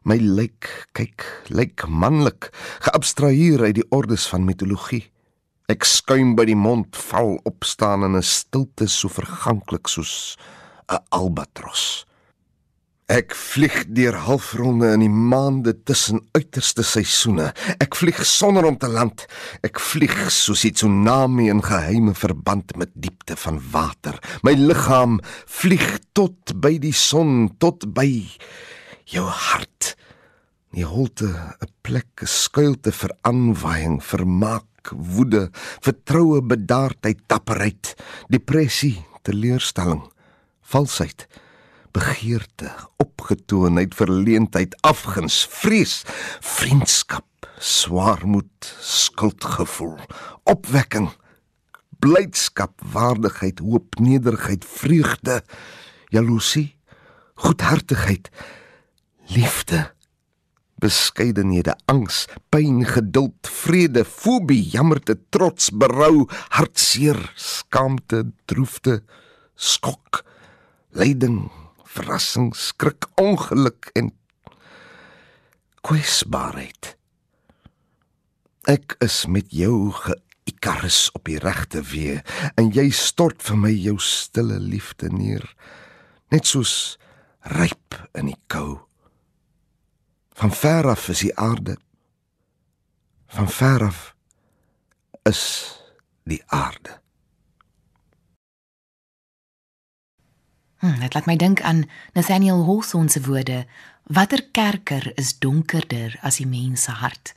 My 0.05 0.21
lyk 0.21 0.69
kyk 0.93 1.25
lyk 1.49 1.89
manlik 1.89 2.53
geabstraheer 2.85 3.65
uit 3.65 3.81
die 3.81 3.89
ordes 3.97 4.29
van 4.29 4.45
mitologie 4.45 5.07
Ek 5.69 5.85
skuim 5.85 6.31
by 6.33 6.47
die 6.49 6.57
mond, 6.57 6.97
val 7.11 7.35
opstaan 7.45 8.07
in 8.07 8.17
'n 8.17 8.25
stilte 8.25 8.87
so 8.89 9.09
verganklik 9.13 9.89
soos 9.89 10.39
'n 10.89 10.97
albatros. 11.13 12.07
Ek 13.09 13.35
vlieg 13.35 13.85
deur 13.93 14.17
halfronde 14.17 14.95
in 14.95 15.01
die 15.01 15.13
maande 15.13 15.75
tussen 15.85 16.23
uiterste 16.33 16.83
seisoene. 16.83 17.53
Ek 17.81 17.95
vlieg 17.95 18.25
sonder 18.25 18.65
om 18.65 18.79
te 18.79 18.89
land. 18.89 19.27
Ek 19.63 19.79
vlieg 19.79 20.31
soos 20.31 20.65
'n 20.65 20.73
tsunami 20.73 21.51
in 21.51 21.61
geheime 21.61 22.15
verband 22.15 22.77
met 22.77 22.91
diepte 22.95 23.37
van 23.37 23.61
water. 23.71 24.19
My 24.43 24.53
liggaam 24.53 25.21
vlieg 25.47 26.01
tot 26.15 26.61
by 26.61 26.79
die 26.79 26.97
son, 26.97 27.57
tot 27.59 27.93
by 27.93 28.25
jou 29.05 29.27
hart. 29.27 29.97
Die 30.73 30.85
holte, 30.85 31.29
'n 31.61 31.69
plek, 31.83 32.23
'n 32.23 32.27
skuilte 32.27 32.93
vir 32.93 33.11
aanwaaiing, 33.23 34.01
vermaak 34.03 34.65
woede, 34.97 35.49
vertroue, 35.85 36.43
bedaardheid, 36.43 37.21
dapperheid, 37.27 37.95
depressie, 38.29 38.97
teleurstelling, 39.27 40.05
valsheid, 40.73 41.27
begeerte, 41.97 42.71
opgetoonheid, 43.03 43.95
verleentheid, 43.97 44.77
afguns, 44.87 45.41
vrees, 45.61 46.03
vriendskap, 46.41 47.49
swaarmoed, 47.59 48.73
skuldgevoel, 48.81 49.99
opwekking, 50.49 51.11
blydskap, 51.99 52.79
waardigheid, 52.93 53.63
hoop, 53.65 53.99
nederigheid, 54.03 54.65
vreugde, 54.65 55.43
jaloesie, 56.15 56.71
goedhartigheid, 57.35 58.31
liefde 59.35 59.89
beskeidenhede, 60.83 61.75
angs, 61.91 62.27
pyn, 62.53 62.83
geduld, 62.87 63.49
vrede, 63.63 64.05
fobie, 64.05 64.63
jammerte, 64.73 65.19
trots, 65.35 65.71
berou, 65.75 66.27
hartseer, 66.57 67.19
skaamte, 67.37 68.25
droefte, 68.51 69.01
skok, 69.57 70.23
lyding, 70.97 71.49
verrassing, 71.89 72.53
skrik, 72.57 73.09
ongeluk 73.21 73.91
en 73.99 74.13
kwesbaarheid. 75.87 76.95
Ek 78.69 78.99
is 79.05 79.23
met 79.31 79.49
jou 79.55 79.91
geikarus 79.97 81.09
op 81.17 81.29
die 81.31 81.39
regte 81.41 81.81
weë 81.81 82.21
en 82.61 82.73
jy 82.77 82.91
stort 82.95 83.41
vir 83.47 83.63
my 83.63 83.73
jou 83.73 83.97
stille 84.03 84.59
liefde 84.61 85.09
neer 85.15 85.47
net 86.33 86.49
soos 86.49 86.99
ryp 87.57 87.97
in 88.19 88.29
die 88.33 88.41
kou 88.53 88.88
Van 90.39 90.53
ver 90.53 90.87
af 90.89 91.09
is 91.09 91.19
die 91.19 91.37
aarde. 91.37 91.79
Van 93.27 93.49
ver 93.51 93.85
af 93.85 94.15
is 95.23 95.75
die 96.23 96.43
aarde. 96.47 97.01
Hm, 100.79 101.01
dit 101.01 101.15
laat 101.15 101.27
my 101.27 101.37
dink 101.37 101.61
aan 101.61 101.89
Nathaniel 102.13 102.65
Hawthorne 102.65 103.11
se 103.11 103.21
woorde: 103.21 103.67
Watter 104.03 104.45
kerker 104.51 105.17
is 105.19 105.39
donkerder 105.39 106.19
as 106.23 106.37
die 106.37 106.47
mens 106.47 106.83
se 106.83 106.91
hart? 106.91 107.35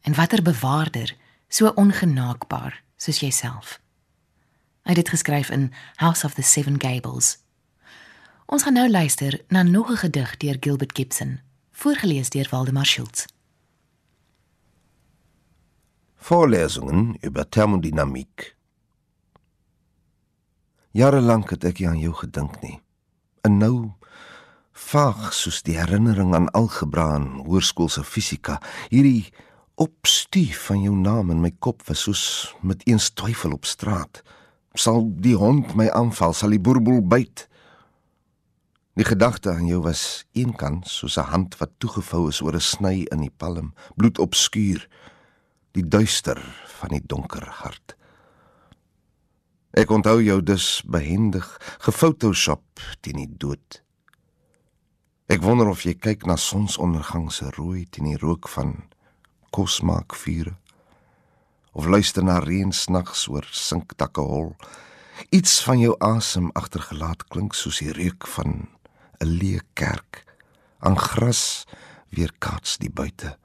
En 0.00 0.14
watter 0.14 0.42
bewaarder 0.42 1.16
so 1.48 1.68
ongenaakbaar 1.68 2.82
soos 2.96 3.20
jouself? 3.20 3.80
Hy 4.82 4.94
het 4.94 5.04
dit 5.04 5.08
geskryf 5.08 5.50
in 5.50 5.72
House 5.94 6.24
of 6.24 6.34
the 6.34 6.42
Seven 6.42 6.80
Gables. 6.80 7.38
Ons 8.46 8.62
gaan 8.62 8.72
nou 8.72 8.90
luister 8.90 9.40
na 9.48 9.62
nog 9.62 9.90
'n 9.90 9.96
gedig 9.96 10.36
deur 10.36 10.56
Gilbert 10.60 10.96
Gibson 10.96 11.46
voorgeles 11.78 12.30
deur 12.30 12.48
Waldemar 12.50 12.86
Schultz. 12.86 13.24
Vorlesungen 16.16 17.16
über 17.20 17.48
Thermodynamik. 17.48 18.56
Jahrelang 20.90 21.46
het 21.52 21.64
ek 21.64 21.84
aan 21.86 22.00
jou 22.02 22.10
gedink 22.18 22.58
nie. 22.64 22.80
En 23.46 23.60
nou 23.62 23.92
vaag 24.74 25.30
soos 25.34 25.62
die 25.62 25.76
herinnering 25.78 26.34
aan 26.34 26.50
algebra 26.50 27.12
en 27.20 27.28
hoërskoolse 27.46 28.02
fisika, 28.02 28.58
hierdie 28.90 29.30
opstuif 29.78 30.64
van 30.72 30.82
jou 30.82 30.96
naam 30.98 31.30
in 31.30 31.44
my 31.44 31.52
kop 31.62 31.86
was 31.86 32.02
soos 32.08 32.24
met 32.58 32.82
eens 32.90 33.12
twyfel 33.14 33.54
op 33.54 33.70
straat. 33.70 34.24
Sal 34.74 35.06
die 35.22 35.38
hond 35.38 35.78
my 35.78 35.86
aanval, 35.94 36.34
sal 36.34 36.50
die 36.50 36.62
boerboel 36.62 37.04
byt? 37.06 37.46
Die 38.98 39.06
gedagte 39.06 39.52
aan 39.54 39.68
jou 39.70 39.78
was 39.84 40.24
eenkant 40.34 40.88
soos 40.90 41.16
'n 41.18 41.30
hand 41.30 41.56
wat 41.58 41.78
toegevou 41.78 42.28
is 42.28 42.40
oor 42.42 42.54
'n 42.54 42.60
sny 42.60 43.06
in 43.14 43.20
die 43.20 43.36
palm, 43.36 43.72
bloed 43.96 44.18
opskuur, 44.18 44.88
die 45.72 45.88
duister 45.88 46.38
van 46.66 46.88
die 46.88 47.02
donker 47.06 47.46
hart. 47.46 47.96
Ek 49.70 49.90
onthou 49.90 50.22
jou 50.22 50.42
dus 50.42 50.82
behendig 50.86 51.46
gefotoshop 51.78 52.80
teen 53.00 53.16
die 53.16 53.36
dood. 53.36 53.82
Ek 55.28 55.42
wonder 55.42 55.68
of 55.68 55.82
jy 55.82 55.94
kyk 55.94 56.26
na 56.26 56.36
sonsondergang 56.36 57.32
se 57.32 57.50
rooi 57.50 57.86
teen 57.90 58.04
die 58.04 58.18
rook 58.18 58.48
van 58.48 58.88
kosmaakvure 59.50 60.56
of 61.72 61.86
luister 61.86 62.24
na 62.24 62.38
reën 62.38 62.72
snags 62.72 63.28
oor 63.28 63.46
sinktakke 63.50 64.20
hol. 64.20 64.56
Iets 65.30 65.62
van 65.62 65.78
jou 65.78 65.94
asem 66.00 66.50
agtergelaat 66.50 67.28
klink 67.28 67.54
soos 67.54 67.78
die 67.78 67.92
reuk 67.92 68.26
van 68.26 68.77
'n 69.20 69.38
leë 69.40 69.62
kerk 69.74 70.24
aan 70.78 70.98
gras 70.98 71.64
weer 72.14 72.32
kats 72.38 72.78
die 72.78 72.90
buite. 72.90 73.36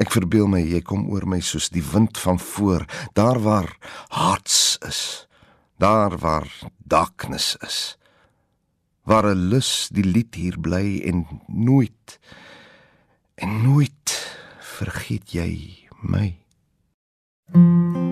Ek 0.00 0.12
verbeel 0.12 0.48
my 0.50 0.60
jy 0.60 0.80
kom 0.84 1.08
oor 1.10 1.26
my 1.26 1.40
soos 1.40 1.70
die 1.72 1.84
wind 1.84 2.18
van 2.18 2.38
voor, 2.38 2.84
daar 3.16 3.40
waar 3.40 3.70
harts 4.08 4.78
is, 4.86 5.26
daar 5.78 6.18
waar 6.18 6.48
darkness 6.78 7.56
is. 7.66 7.96
Waar 9.04 9.26
'n 9.34 9.48
lus 9.50 9.88
die 9.88 10.04
lied 10.04 10.34
hier 10.34 10.58
bly 10.58 11.00
en 11.04 11.26
nooit 11.48 12.20
en 13.34 13.62
nooit 13.62 14.36
vergeet 14.60 15.32
jy 15.32 15.88
my. 16.02 16.36
Mm 17.52 18.09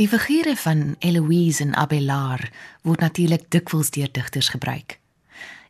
Die 0.00 0.08
figure 0.08 0.56
van 0.56 0.96
Eloise 0.98 1.60
en 1.62 1.74
Abelard 1.76 2.48
word 2.88 3.02
natuurlik 3.04 3.42
dikwels 3.52 3.90
deur 3.92 4.08
digters 4.08 4.48
gebruik. 4.48 4.96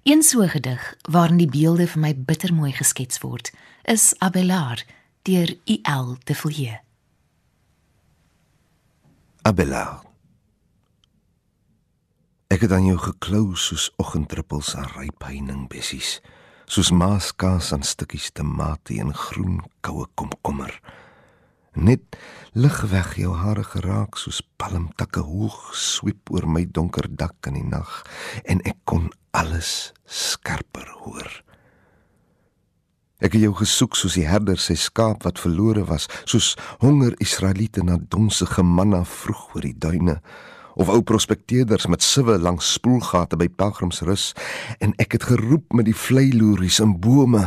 Een 0.06 0.22
so 0.22 0.46
gedig 0.46 0.94
waarin 1.10 1.40
die 1.40 1.50
beelde 1.50 1.88
vir 1.90 2.00
my 2.00 2.12
bittermooi 2.14 2.70
geskets 2.72 3.18
word, 3.24 3.50
is 3.82 4.14
Abelard 4.22 4.86
deur 5.26 5.50
I.L. 5.66 6.14
de 6.30 6.34
Villiers. 6.34 6.78
Abelard. 9.42 10.06
Ek 12.54 12.62
het 12.62 12.70
aan 12.72 12.86
jou 12.86 13.02
geklou 13.02 13.56
soos 13.58 13.90
oggenddruppels 13.98 14.76
aan 14.78 14.92
ryp 14.94 15.26
heining 15.26 15.66
bessies, 15.66 16.20
soos 16.70 16.94
maaskaas 16.94 17.74
aan 17.74 17.82
stukkies 17.82 18.30
tamatie 18.30 19.02
en 19.02 19.10
groen 19.10 19.58
koue 19.82 20.06
komkommer 20.14 20.78
net 21.74 22.16
lig 22.52 22.80
weg 22.90 23.14
jou 23.18 23.34
hare 23.38 23.64
geraak 23.64 24.18
soos 24.18 24.42
palmtakke 24.58 25.22
hoog 25.22 25.70
sweep 25.76 26.30
oor 26.34 26.46
my 26.46 26.64
donker 26.66 27.06
dak 27.08 27.46
in 27.46 27.60
die 27.60 27.66
nag 27.66 28.02
en 28.44 28.62
ek 28.66 28.78
kon 28.84 29.10
alles 29.30 29.92
skerper 30.06 30.88
hoor. 31.04 31.30
Ek 33.20 33.34
het 33.36 33.44
jou 33.44 33.52
gesoek 33.54 33.96
soos 34.00 34.16
die 34.16 34.26
herder 34.26 34.58
sy 34.58 34.74
skaap 34.80 35.26
wat 35.28 35.38
verlore 35.38 35.84
was 35.86 36.08
soos 36.24 36.54
honger 36.80 37.14
Israeliete 37.20 37.84
na 37.84 37.98
donsige 38.00 38.64
manna 38.64 39.04
vroeg 39.04 39.54
oor 39.54 39.66
die 39.66 39.76
duine 39.76 40.18
of 40.80 40.88
ou 40.88 41.02
prospekteerders 41.04 41.86
met 41.92 42.02
siwe 42.02 42.38
langs 42.40 42.72
spoelgate 42.78 43.36
by 43.36 43.50
pelgrimsrus 43.52 44.30
en 44.80 44.94
ek 45.02 45.18
het 45.18 45.28
geroep 45.28 45.76
met 45.76 45.86
die 45.90 45.96
vleiloeries 45.96 46.80
in 46.82 46.96
bome 47.02 47.44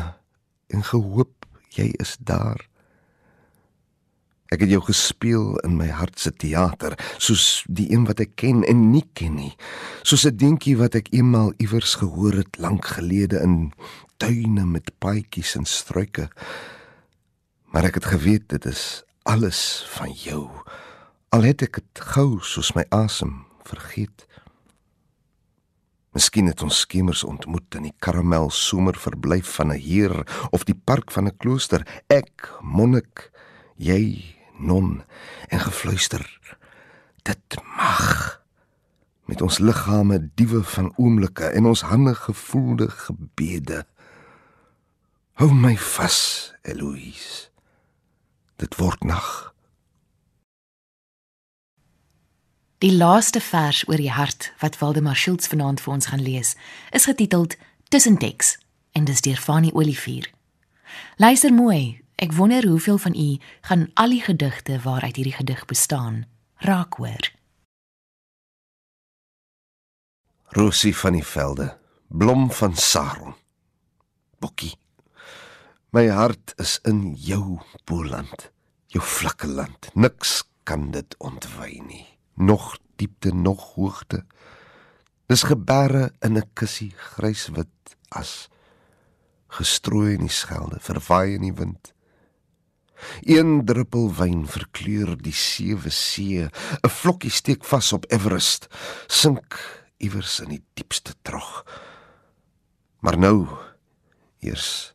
en 0.69 0.85
gehoop 0.85 1.49
jy 1.73 1.89
is 2.03 2.15
daar 2.21 2.61
Ek 4.53 4.61
het 4.61 4.69
jou 4.69 4.83
gespeel 4.85 5.55
in 5.65 5.79
my 5.79 5.87
hart 5.89 6.19
se 6.21 6.29
teater, 6.29 6.93
soos 7.17 7.63
die 7.65 7.87
een 7.89 8.03
wat 8.05 8.19
ek 8.21 8.35
ken 8.37 8.61
en 8.69 8.91
nie 8.91 9.05
ken 9.17 9.33
nie. 9.39 9.53
Soos 10.05 10.25
'n 10.29 10.37
dingetjie 10.37 10.77
wat 10.77 10.95
ek 10.95 11.09
eenmal 11.09 11.53
iewers 11.57 11.95
gehoor 11.95 12.33
het 12.37 12.59
lank 12.59 12.85
gelede 12.85 13.41
in 13.41 13.73
tuine 14.17 14.65
met 14.65 14.91
paadjies 14.99 15.55
en 15.55 15.65
struike. 15.65 16.29
Maar 17.73 17.85
ek 17.85 17.95
het 17.95 18.05
geweet 18.05 18.49
dit 18.49 18.65
is 18.65 19.03
alles 19.23 19.85
van 19.97 20.11
jou. 20.11 20.49
Al 21.31 21.41
het 21.41 21.61
ek 21.61 21.81
dit 21.81 21.99
gou 22.13 22.37
soos 22.41 22.75
my 22.75 22.85
asem 22.91 23.45
vergeet. 23.65 24.27
Miskien 26.13 26.45
het 26.45 26.61
ons 26.61 26.79
skemers 26.79 27.23
ontmoet 27.23 27.75
in 27.75 27.83
die 27.83 27.95
karamel 27.99 28.51
somer 28.53 28.93
verblyf 28.93 29.49
van 29.57 29.73
'n 29.73 29.79
heer 29.79 30.27
of 30.51 30.63
die 30.63 30.77
park 30.85 31.11
van 31.11 31.25
'n 31.25 31.37
klooster. 31.37 31.81
Ek, 32.07 32.53
monnik, 32.61 33.31
jy 33.77 34.42
non 34.57 35.03
en 35.47 35.59
gefluister. 35.59 36.39
Dit 37.21 37.61
mag 37.77 38.41
met 39.25 39.41
ons 39.41 39.57
liggame 39.57 40.29
diewe 40.35 40.63
van 40.63 40.93
oomblikke 40.95 41.45
en 41.45 41.65
ons 41.65 41.81
hande 41.81 42.15
gevoelde 42.15 42.89
gebede. 42.89 43.85
Hou 45.33 45.53
my 45.53 45.77
vas 45.77 46.53
Eloise. 46.61 47.49
Dit 48.55 48.75
word 48.75 49.03
nag. 49.03 49.53
Die 52.77 52.91
laaste 52.91 53.39
vers 53.39 53.87
oor 53.87 53.97
die 53.97 54.11
hart 54.11 54.51
wat 54.59 54.77
Waldemar 54.77 55.15
Schultz 55.15 55.47
vanaand 55.47 55.81
vir 55.81 55.93
ons 55.93 56.05
gaan 56.11 56.21
lees, 56.21 56.55
is 56.91 57.07
getiteld 57.07 57.55
Tussenteks 57.89 58.57
en 58.91 59.07
dis 59.07 59.21
deur 59.21 59.39
Fanny 59.39 59.71
Olivier. 59.73 60.27
Luister 61.17 61.53
mooi 61.53 62.02
Ek 62.15 62.31
wonder 62.31 62.67
hoeveel 62.67 62.97
van 62.97 63.15
u 63.15 63.37
gaan 63.61 63.89
al 63.93 64.09
die 64.09 64.21
gedigte 64.21 64.79
waaruit 64.79 65.15
hierdie 65.15 65.33
gedig 65.33 65.65
bestaan 65.65 66.25
raak 66.55 66.93
hoor. 66.93 67.31
Rosie 70.53 70.95
van 70.95 71.17
die 71.17 71.25
velde, 71.25 71.77
blom 72.07 72.51
van 72.51 72.75
Saron. 72.75 73.33
Bokkie. 74.39 74.75
My 75.89 76.07
hart 76.09 76.53
is 76.61 76.79
in 76.85 77.13
jou 77.17 77.59
Boland, 77.89 78.51
jou 78.93 79.01
vlakke 79.01 79.47
land. 79.47 79.89
Niks 79.93 80.43
kan 80.63 80.91
dit 80.91 81.15
ontwy 81.17 81.81
nie. 81.87 82.05
Nog 82.33 82.77
diepte, 82.95 83.33
nog 83.33 83.73
hoogte. 83.73 84.23
Dis 85.29 85.43
geberre 85.43 86.11
in 86.21 86.37
'n 86.37 86.49
kussie 86.53 86.93
gryswit 86.97 87.97
as 88.09 88.49
gestrooi 89.47 90.13
in 90.13 90.25
die 90.25 90.29
skelde, 90.29 90.79
verwaai 90.79 91.33
in 91.33 91.41
die 91.41 91.53
wind. 91.53 91.92
Een 93.21 93.65
druppel 93.65 94.09
wyn 94.15 94.47
verkleur 94.47 95.17
die 95.17 95.35
sewe 95.35 95.89
see. 95.89 96.47
'n 96.47 96.89
Vlokkie 96.89 97.31
steek 97.31 97.63
vas 97.65 97.93
op 97.93 98.05
Everest, 98.11 98.67
sink 99.07 99.59
iewers 99.97 100.39
in 100.39 100.49
die 100.49 100.63
diepste 100.73 101.13
trog. 101.21 101.63
Maar 102.99 103.17
nou 103.17 103.47
eers 104.39 104.93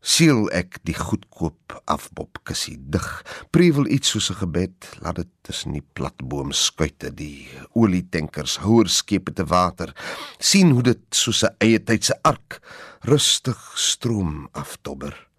siel 0.00 0.46
ek 0.56 0.78
die 0.88 0.96
goedkoop 0.96 1.74
afbop 1.84 2.40
kussie 2.48 2.78
dig. 2.92 3.06
Prevel 3.52 3.86
iets 3.86 4.12
soos 4.14 4.30
'n 4.30 4.40
gebed, 4.40 4.88
laat 5.04 5.16
dit 5.16 5.28
tussen 5.42 5.72
die 5.72 5.84
platboom 5.92 6.52
skuite 6.52 7.14
die 7.14 7.48
olietankers 7.72 8.58
houer 8.64 8.88
skepe 8.88 9.32
te 9.32 9.44
water. 9.44 9.94
sien 10.38 10.70
hoe 10.70 10.82
dit 10.82 11.02
soos 11.10 11.44
'n 11.44 11.54
eie 11.58 11.78
tydse 11.78 12.16
ark 12.22 12.60
rustig 13.00 13.60
stroom 13.76 14.48
afdobber 14.52 15.29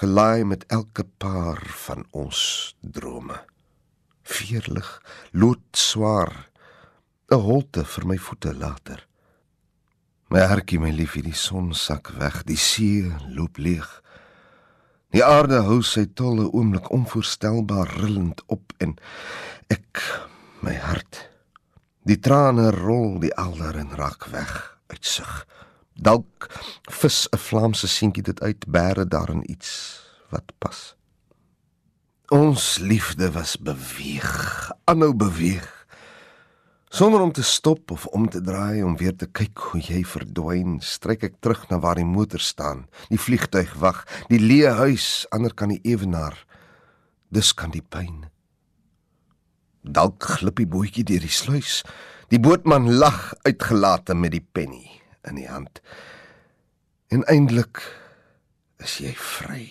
gelaai 0.00 0.44
met 0.44 0.64
elke 0.72 1.04
paar 1.04 1.60
van 1.86 2.06
ons 2.10 2.74
drome. 2.80 3.38
Vierlig, 4.22 4.88
loodswaar, 5.32 6.50
'n 7.30 7.40
holte 7.40 7.84
vir 7.84 8.06
my 8.06 8.18
voete 8.18 8.54
later. 8.54 9.06
My 10.28 10.40
hartjie, 10.40 10.80
my 10.80 10.90
liefie, 10.90 11.22
die 11.22 11.34
son 11.34 11.74
sak 11.74 12.08
weg, 12.18 12.44
die 12.44 12.56
see 12.56 13.12
loop 13.28 13.56
leeg. 13.56 14.02
Die 15.10 15.24
aarde 15.24 15.60
hou 15.60 15.82
sy 15.82 16.06
tolle 16.14 16.48
oomblik 16.52 16.90
onvoorstelbaar 16.90 17.88
rillend 18.00 18.42
op 18.46 18.72
en 18.78 18.96
ek 19.68 20.00
my 20.62 20.74
hart 20.74 21.32
die 22.08 22.18
trane 22.18 22.70
rol 22.74 23.20
die 23.22 23.32
alder 23.38 23.76
en 23.78 23.92
raak 23.98 24.26
weg 24.34 24.52
uitsig 24.90 25.30
Dalk 25.94 26.48
vis 26.90 27.28
'n 27.28 27.38
Vlaamse 27.38 27.88
seentjie 27.88 28.22
dit 28.22 28.40
uit 28.40 28.66
bære 28.66 29.04
daarin 29.08 29.50
iets 29.50 30.00
wat 30.30 30.52
pas. 30.58 30.96
Ons 32.28 32.78
liefde 32.78 33.32
was 33.32 33.56
beweeg, 33.56 34.70
aanhou 34.84 35.14
beweeg. 35.14 35.86
Sonder 36.88 37.20
om 37.20 37.32
te 37.32 37.42
stop 37.42 37.90
of 37.90 38.06
om 38.06 38.28
te 38.28 38.40
draai 38.40 38.82
om 38.82 38.96
weer 38.96 39.16
te 39.16 39.26
kyk 39.26 39.58
hoe 39.58 39.80
jy 39.80 40.04
verdwyn, 40.04 40.80
stryk 40.80 41.22
ek 41.22 41.40
terug 41.40 41.68
na 41.68 41.78
waar 41.78 41.96
die 41.96 42.04
motor 42.04 42.40
staan, 42.40 42.86
die 43.08 43.20
vliegtuig 43.20 43.74
wag, 43.74 44.04
die 44.28 44.40
leë 44.40 44.72
huis 44.76 45.26
ander 45.30 45.54
kan 45.54 45.68
die 45.68 45.80
ewenaar. 45.84 46.36
Dis 47.28 47.52
kan 47.54 47.70
die 47.70 47.84
pyn. 47.84 48.28
Dalk 49.82 50.22
glip 50.22 50.56
die 50.56 50.68
bootjie 50.68 51.04
deur 51.04 51.20
die 51.20 51.32
sluys. 51.32 51.82
Die 52.28 52.40
bootman 52.40 52.92
lag 52.96 53.34
uitgelate 53.44 54.14
met 54.14 54.32
die 54.32 54.46
penny 54.52 55.01
in 55.28 55.34
die 55.34 55.48
hand. 55.48 55.80
En 57.12 57.24
eindelik 57.24 57.82
is 58.82 58.98
jy 59.02 59.12
vry, 59.18 59.66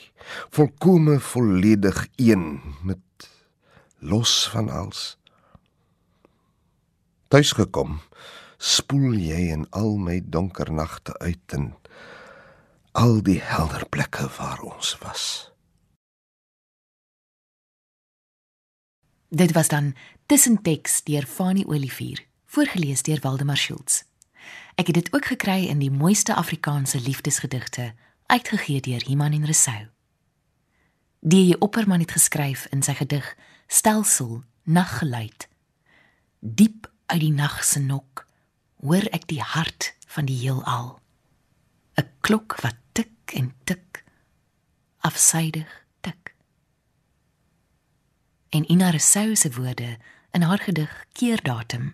volkome 0.53 1.19
volledig 1.19 2.07
een 2.15 2.61
met 2.83 3.29
los 3.99 4.49
van 4.49 4.69
alles. 4.69 5.17
Tuis 7.27 7.51
gekom, 7.55 7.99
spoel 8.57 9.15
jy 9.17 9.51
in 9.55 9.65
al 9.69 9.95
my 9.97 10.19
donker 10.23 10.71
nagte 10.71 11.17
uit 11.19 11.55
en 11.55 11.71
al 12.91 13.21
die 13.23 13.39
helder 13.39 13.87
plekke 13.89 14.27
waar 14.37 14.59
ons 14.67 14.97
was. 15.03 15.25
Dit 19.31 19.53
was 19.55 19.71
dan 19.71 19.93
Tussenteks 20.27 21.03
deur 21.07 21.23
Fanny 21.23 21.63
Olivier, 21.67 22.25
voorgeles 22.45 23.03
deur 23.07 23.19
Waldemar 23.23 23.57
Schultz. 23.57 24.03
Ek 24.81 24.87
het 24.87 24.95
dit 24.95 25.13
ook 25.13 25.25
gekry 25.25 25.67
in 25.69 25.77
die 25.77 25.91
mooiste 25.91 26.33
Afrikaanse 26.35 26.99
liefdesgedigte, 26.99 27.93
uitgegee 28.25 28.79
deur 28.81 29.03
Iman 29.05 29.31
en 29.31 29.45
Resou. 29.45 29.87
Die 31.19 31.59
Opperman 31.61 31.99
het 31.99 32.11
geskryf 32.11 32.65
in 32.73 32.81
sy 32.81 32.95
gedig 32.97 33.27
Stelsel 33.67 34.41
Naggeluid. 34.63 35.45
Diep 36.39 36.89
uit 37.05 37.21
die 37.21 37.33
nag 37.33 37.59
se 37.63 37.79
nok 37.79 38.25
hoor 38.81 39.05
ek 39.13 39.29
die 39.29 39.41
hart 39.41 39.93
van 40.07 40.25
die 40.25 40.39
heelal. 40.39 40.97
'n 42.01 42.09
Klok 42.25 42.57
wat 42.65 42.81
tik 42.97 43.37
en 43.37 43.53
tik 43.63 44.03
afsydig 45.05 45.69
tik. 46.01 46.33
En 48.49 48.71
Ina 48.71 48.89
Resou 48.89 49.35
se 49.35 49.53
woorde 49.53 49.97
in 50.31 50.41
haar 50.41 50.59
gedig 50.59 51.05
Keerdatum 51.13 51.93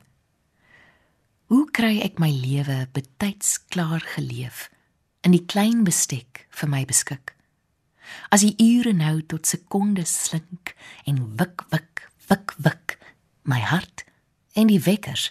Hoe 1.47 1.63
kry 1.71 2.01
ek 2.03 2.17
my 2.19 2.27
lewe 2.27 2.89
betyds 2.91 3.53
klaar 3.71 4.03
geleef 4.03 4.65
in 5.23 5.31
die 5.31 5.45
klein 5.47 5.85
bestek 5.87 6.41
vir 6.51 6.67
my 6.67 6.81
beskik? 6.83 7.37
As 8.35 8.43
die 8.43 8.51
ure 8.59 8.91
nou 8.91 9.21
tot 9.31 9.47
sekondes 9.47 10.11
slink 10.25 10.73
en 11.07 11.23
wik 11.39 11.63
wik 11.71 12.03
wik 12.27 12.51
wik 12.67 12.97
my 13.47 13.61
hart 13.63 14.03
en 14.59 14.67
die 14.67 14.81
wekkers 14.83 15.29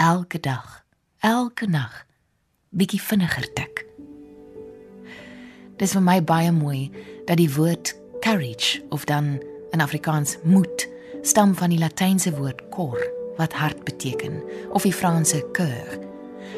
elke 0.00 0.40
dag, 0.40 0.80
elke 1.20 1.68
nag 1.68 2.06
bietjie 2.72 3.04
vinniger 3.10 3.52
tik. 3.52 3.84
Dis 5.76 5.92
vir 5.92 6.08
my 6.08 6.22
baie 6.24 6.56
mooi 6.56 6.86
dat 7.28 7.36
die 7.36 7.52
woord 7.52 7.92
courage 8.24 8.80
of 8.88 9.04
dan 9.04 9.34
in 9.76 9.84
Afrikaans 9.84 10.38
moed 10.40 10.88
stam 11.20 11.52
van 11.52 11.76
die 11.76 11.84
latynse 11.84 12.32
woord 12.40 12.70
cor 12.72 13.19
wat 13.40 13.56
hart 13.56 13.84
beteken 13.88 14.42
of 14.76 14.84
die 14.84 14.94
Franse 14.94 15.40
cœur 15.56 15.98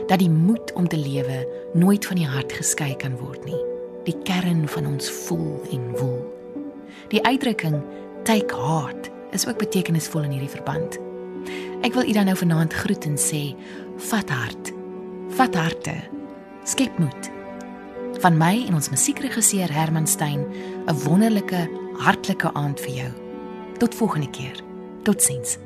dat 0.06 0.18
die 0.18 0.30
moed 0.30 0.72
om 0.72 0.88
te 0.88 0.98
lewe 0.98 1.46
nooit 1.78 2.06
van 2.06 2.18
die 2.18 2.26
hart 2.26 2.52
geskei 2.52 2.96
kan 2.98 3.14
word 3.20 3.44
nie. 3.46 3.58
Die 4.06 4.16
kern 4.26 4.64
van 4.68 4.86
ons 4.86 5.10
voel 5.26 5.60
en 5.70 5.84
woel. 5.98 6.20
Die 7.12 7.22
uitdrukking 7.22 7.78
take 8.26 8.56
heart 8.56 9.10
is 9.30 9.46
ook 9.46 9.60
betekenisvol 9.62 10.26
in 10.26 10.34
hierdie 10.36 10.50
verband. 10.50 10.98
Ek 11.86 11.94
wil 11.94 12.08
u 12.08 12.14
dan 12.14 12.28
nou 12.30 12.36
vanaand 12.38 12.74
groet 12.82 13.06
en 13.06 13.18
sê 13.18 13.42
vat 14.10 14.30
hart. 14.30 14.72
Vat 15.38 15.54
harte. 15.58 15.94
Skep 16.68 16.98
moed. 16.98 17.30
Van 18.22 18.36
my 18.38 18.52
en 18.66 18.78
ons 18.78 18.90
musiekregisseur 18.90 19.70
Herman 19.72 20.06
Stein 20.06 20.46
'n 20.86 20.98
wonderlike 21.06 21.68
hartlike 21.98 22.52
aand 22.54 22.80
vir 22.80 22.94
jou. 22.94 23.12
Tot 23.78 23.94
volgende 23.94 24.30
keer. 24.30 24.58
Totsiens 25.02 25.58